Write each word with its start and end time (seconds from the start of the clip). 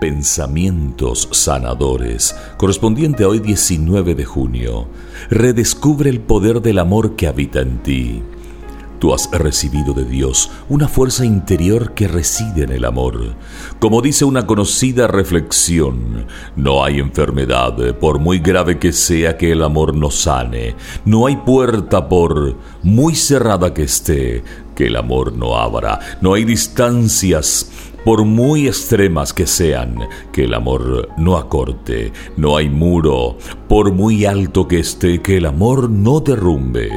Pensamientos 0.00 1.28
Sanadores, 1.30 2.34
correspondiente 2.56 3.24
a 3.24 3.28
hoy 3.28 3.38
19 3.38 4.14
de 4.14 4.24
junio. 4.24 4.88
Redescubre 5.28 6.08
el 6.08 6.20
poder 6.20 6.62
del 6.62 6.78
amor 6.78 7.16
que 7.16 7.26
habita 7.26 7.60
en 7.60 7.82
ti. 7.82 8.22
Tú 8.98 9.12
has 9.12 9.30
recibido 9.30 9.92
de 9.92 10.06
Dios 10.06 10.50
una 10.70 10.88
fuerza 10.88 11.26
interior 11.26 11.92
que 11.92 12.08
reside 12.08 12.64
en 12.64 12.72
el 12.72 12.86
amor. 12.86 13.34
Como 13.78 14.00
dice 14.00 14.24
una 14.24 14.46
conocida 14.46 15.06
reflexión, 15.06 16.26
no 16.56 16.82
hay 16.82 16.98
enfermedad, 16.98 17.94
por 17.98 18.18
muy 18.18 18.38
grave 18.38 18.78
que 18.78 18.92
sea, 18.92 19.36
que 19.36 19.52
el 19.52 19.62
amor 19.62 19.94
no 19.94 20.10
sane. 20.10 20.76
No 21.04 21.26
hay 21.26 21.36
puerta, 21.36 22.08
por 22.08 22.56
muy 22.82 23.14
cerrada 23.14 23.74
que 23.74 23.82
esté, 23.82 24.44
que 24.80 24.86
el 24.86 24.96
amor 24.96 25.34
no 25.36 25.58
abra. 25.58 26.00
No 26.22 26.32
hay 26.32 26.44
distancias, 26.44 27.70
por 28.02 28.24
muy 28.24 28.66
extremas 28.66 29.34
que 29.34 29.46
sean, 29.46 29.94
que 30.32 30.44
el 30.44 30.54
amor 30.54 31.10
no 31.18 31.36
acorte. 31.36 32.14
No 32.38 32.56
hay 32.56 32.70
muro, 32.70 33.36
por 33.68 33.92
muy 33.92 34.24
alto 34.24 34.66
que 34.66 34.78
esté, 34.78 35.20
que 35.20 35.36
el 35.36 35.44
amor 35.44 35.90
no 35.90 36.20
derrumbe. 36.20 36.88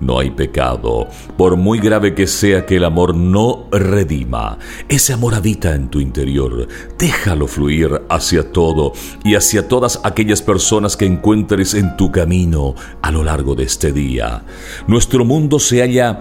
No 0.00 0.18
hay 0.18 0.30
pecado, 0.30 1.06
por 1.36 1.56
muy 1.56 1.78
grave 1.78 2.14
que 2.14 2.26
sea 2.26 2.66
que 2.66 2.76
el 2.76 2.84
amor 2.84 3.14
no 3.14 3.68
redima. 3.70 4.58
Ese 4.88 5.12
amor 5.12 5.36
habita 5.36 5.76
en 5.76 5.90
tu 5.90 6.00
interior. 6.00 6.66
Déjalo 6.98 7.46
fluir 7.46 8.02
hacia 8.08 8.50
todo 8.50 8.94
y 9.24 9.36
hacia 9.36 9.68
todas 9.68 10.00
aquellas 10.02 10.42
personas 10.42 10.96
que 10.96 11.06
encuentres 11.06 11.74
en 11.74 11.96
tu 11.96 12.10
camino 12.10 12.74
a 13.00 13.12
lo 13.12 13.22
largo 13.22 13.54
de 13.54 13.62
este 13.62 13.92
día. 13.92 14.44
Nuestro 14.88 15.24
mundo 15.24 15.60
se 15.60 15.82
halla 15.82 16.20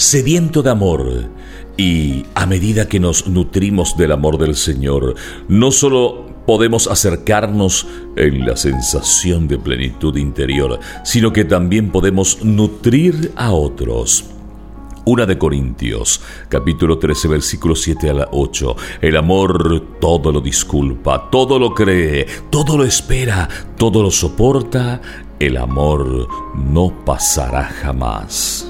sediento 0.00 0.62
de 0.62 0.70
amor 0.70 1.28
y 1.76 2.24
a 2.34 2.46
medida 2.46 2.88
que 2.88 2.98
nos 2.98 3.26
nutrimos 3.28 3.98
del 3.98 4.12
amor 4.12 4.38
del 4.38 4.56
Señor, 4.56 5.14
no 5.46 5.70
solo 5.70 6.24
podemos 6.46 6.86
acercarnos 6.86 7.86
en 8.16 8.46
la 8.46 8.56
sensación 8.56 9.46
de 9.46 9.58
plenitud 9.58 10.16
interior, 10.16 10.80
sino 11.04 11.34
que 11.34 11.44
también 11.44 11.90
podemos 11.90 12.42
nutrir 12.42 13.32
a 13.36 13.52
otros. 13.52 14.24
Una 15.04 15.26
de 15.26 15.36
Corintios, 15.36 16.22
capítulo 16.48 16.98
13, 16.98 17.28
versículo 17.28 17.74
7 17.74 18.08
a 18.08 18.14
la 18.14 18.28
8. 18.32 18.76
El 19.02 19.16
amor 19.18 19.98
todo 20.00 20.32
lo 20.32 20.40
disculpa, 20.40 21.28
todo 21.30 21.58
lo 21.58 21.74
cree, 21.74 22.26
todo 22.48 22.78
lo 22.78 22.84
espera, 22.84 23.46
todo 23.76 24.02
lo 24.02 24.10
soporta. 24.10 25.00
El 25.38 25.58
amor 25.58 26.26
no 26.54 27.04
pasará 27.04 27.64
jamás. 27.64 28.69